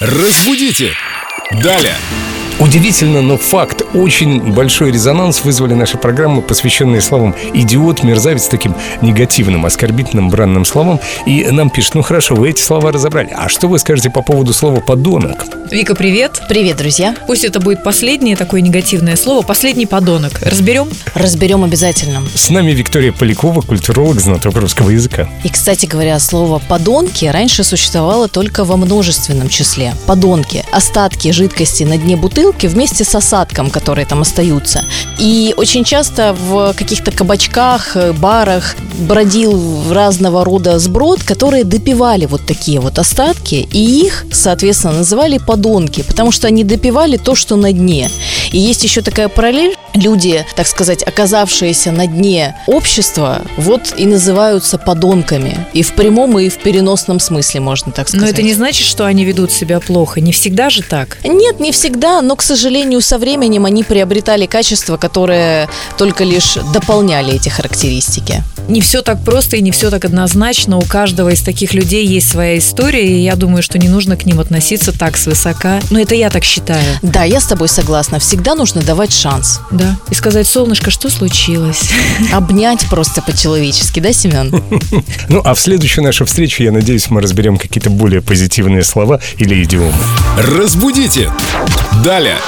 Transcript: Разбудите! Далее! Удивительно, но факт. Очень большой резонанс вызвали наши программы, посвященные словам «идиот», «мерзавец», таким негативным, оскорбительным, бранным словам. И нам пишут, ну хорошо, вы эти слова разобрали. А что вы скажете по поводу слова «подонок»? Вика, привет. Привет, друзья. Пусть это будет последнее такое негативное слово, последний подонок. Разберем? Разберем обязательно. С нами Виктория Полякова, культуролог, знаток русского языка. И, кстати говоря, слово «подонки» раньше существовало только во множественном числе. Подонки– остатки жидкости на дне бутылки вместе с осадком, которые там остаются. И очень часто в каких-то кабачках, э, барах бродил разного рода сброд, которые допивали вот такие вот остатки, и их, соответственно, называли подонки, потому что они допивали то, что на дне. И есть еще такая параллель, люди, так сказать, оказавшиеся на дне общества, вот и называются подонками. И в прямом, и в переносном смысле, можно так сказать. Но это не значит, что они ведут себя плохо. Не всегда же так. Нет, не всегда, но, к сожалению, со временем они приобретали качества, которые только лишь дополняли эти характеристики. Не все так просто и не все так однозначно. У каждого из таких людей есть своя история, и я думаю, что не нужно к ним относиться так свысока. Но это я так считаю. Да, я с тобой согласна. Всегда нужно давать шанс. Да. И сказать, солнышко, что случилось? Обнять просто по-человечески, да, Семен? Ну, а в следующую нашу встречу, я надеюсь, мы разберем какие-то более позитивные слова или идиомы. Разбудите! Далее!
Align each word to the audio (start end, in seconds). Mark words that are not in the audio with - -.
Разбудите! 0.00 0.96
Далее! 1.62 1.94
Удивительно, 2.60 3.22
но 3.22 3.38
факт. 3.38 3.82
Очень 3.94 4.52
большой 4.52 4.92
резонанс 4.92 5.44
вызвали 5.44 5.72
наши 5.72 5.96
программы, 5.96 6.42
посвященные 6.42 7.00
словам 7.00 7.34
«идиот», 7.54 8.02
«мерзавец», 8.02 8.48
таким 8.48 8.74
негативным, 9.00 9.64
оскорбительным, 9.64 10.28
бранным 10.28 10.66
словам. 10.66 11.00
И 11.24 11.46
нам 11.46 11.70
пишут, 11.70 11.94
ну 11.94 12.02
хорошо, 12.02 12.34
вы 12.34 12.50
эти 12.50 12.60
слова 12.60 12.92
разобрали. 12.92 13.30
А 13.34 13.48
что 13.48 13.66
вы 13.66 13.78
скажете 13.78 14.10
по 14.10 14.20
поводу 14.20 14.52
слова 14.52 14.80
«подонок»? 14.80 15.46
Вика, 15.70 15.94
привет. 15.94 16.42
Привет, 16.50 16.76
друзья. 16.76 17.14
Пусть 17.26 17.44
это 17.44 17.60
будет 17.60 17.82
последнее 17.82 18.36
такое 18.36 18.60
негативное 18.60 19.16
слово, 19.16 19.40
последний 19.42 19.86
подонок. 19.86 20.42
Разберем? 20.42 20.90
Разберем 21.14 21.64
обязательно. 21.64 22.20
С 22.34 22.50
нами 22.50 22.72
Виктория 22.72 23.12
Полякова, 23.12 23.62
культуролог, 23.62 24.20
знаток 24.20 24.56
русского 24.56 24.90
языка. 24.90 25.30
И, 25.44 25.48
кстати 25.48 25.86
говоря, 25.86 26.18
слово 26.18 26.58
«подонки» 26.58 27.24
раньше 27.24 27.64
существовало 27.64 28.28
только 28.28 28.64
во 28.64 28.76
множественном 28.76 29.48
числе. 29.48 29.94
Подонки– 30.06 30.62
остатки 30.72 31.30
жидкости 31.30 31.84
на 31.84 31.96
дне 31.96 32.16
бутылки 32.16 32.49
вместе 32.68 33.04
с 33.04 33.14
осадком, 33.14 33.70
которые 33.70 34.06
там 34.06 34.22
остаются. 34.22 34.84
И 35.18 35.54
очень 35.56 35.84
часто 35.84 36.32
в 36.32 36.74
каких-то 36.74 37.10
кабачках, 37.10 37.96
э, 37.96 38.12
барах 38.12 38.76
бродил 38.98 39.92
разного 39.92 40.44
рода 40.44 40.78
сброд, 40.78 41.22
которые 41.22 41.64
допивали 41.64 42.26
вот 42.26 42.46
такие 42.46 42.80
вот 42.80 42.98
остатки, 42.98 43.68
и 43.72 44.06
их, 44.06 44.24
соответственно, 44.32 44.98
называли 44.98 45.38
подонки, 45.38 46.02
потому 46.02 46.32
что 46.32 46.46
они 46.46 46.64
допивали 46.64 47.16
то, 47.16 47.34
что 47.34 47.56
на 47.56 47.72
дне. 47.72 48.10
И 48.52 48.58
есть 48.58 48.82
еще 48.82 49.02
такая 49.02 49.28
параллель, 49.28 49.76
люди, 49.94 50.44
так 50.56 50.66
сказать, 50.66 51.02
оказавшиеся 51.02 51.92
на 51.92 52.06
дне 52.06 52.56
общества, 52.66 53.42
вот 53.56 53.94
и 53.96 54.06
называются 54.06 54.78
подонками. 54.78 55.66
И 55.72 55.82
в 55.82 55.92
прямом, 55.94 56.38
и 56.38 56.48
в 56.48 56.58
переносном 56.58 57.20
смысле, 57.20 57.60
можно 57.60 57.92
так 57.92 58.08
сказать. 58.08 58.26
Но 58.26 58.30
это 58.30 58.42
не 58.42 58.54
значит, 58.54 58.86
что 58.86 59.06
они 59.06 59.24
ведут 59.24 59.52
себя 59.52 59.80
плохо. 59.80 60.20
Не 60.20 60.32
всегда 60.32 60.70
же 60.70 60.82
так. 60.82 61.18
Нет, 61.24 61.60
не 61.60 61.72
всегда, 61.72 62.22
но, 62.22 62.36
к 62.36 62.42
сожалению, 62.42 63.00
со 63.00 63.18
временем 63.18 63.64
они 63.64 63.84
приобретали 63.84 64.46
качества, 64.46 64.96
которые 64.96 65.68
только 65.96 66.24
лишь 66.24 66.54
дополняли 66.72 67.34
эти 67.34 67.48
характеристики. 67.48 68.42
Не 68.68 68.80
все 68.80 69.02
так 69.02 69.24
просто 69.24 69.56
и 69.56 69.62
не 69.62 69.72
все 69.72 69.90
так 69.90 70.04
однозначно. 70.04 70.78
У 70.78 70.82
каждого 70.82 71.30
из 71.30 71.42
таких 71.42 71.74
людей 71.74 72.06
есть 72.06 72.30
своя 72.30 72.58
история, 72.58 73.06
и 73.06 73.22
я 73.22 73.34
думаю, 73.34 73.62
что 73.62 73.78
не 73.78 73.88
нужно 73.88 74.16
к 74.16 74.24
ним 74.26 74.38
относиться 74.38 74.96
так 74.96 75.16
свысока. 75.16 75.80
Но 75.90 76.00
это 76.00 76.14
я 76.14 76.30
так 76.30 76.44
считаю. 76.44 76.84
Да, 77.02 77.24
я 77.24 77.40
с 77.40 77.46
тобой 77.46 77.68
согласна. 77.68 78.20
Всегда 78.40 78.54
нужно 78.54 78.80
давать 78.80 79.12
шанс. 79.12 79.60
Да. 79.70 79.98
И 80.08 80.14
сказать, 80.14 80.46
солнышко, 80.46 80.90
что 80.90 81.10
случилось? 81.10 81.90
Обнять 82.32 82.88
просто 82.88 83.20
по-человечески, 83.20 84.00
да, 84.00 84.14
Семен? 84.14 84.50
Ну, 85.28 85.42
а 85.44 85.52
в 85.52 85.60
следующую 85.60 86.04
нашу 86.04 86.24
встречу, 86.24 86.62
я 86.62 86.72
надеюсь, 86.72 87.10
мы 87.10 87.20
разберем 87.20 87.58
какие-то 87.58 87.90
более 87.90 88.22
позитивные 88.22 88.82
слова 88.82 89.20
или 89.36 89.62
идиомы. 89.62 89.92
Разбудите! 90.38 91.30
Далее! 92.02 92.38